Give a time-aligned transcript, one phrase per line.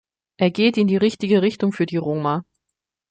[0.37, 2.43] Er geht in die richtige Richtung für die Roma.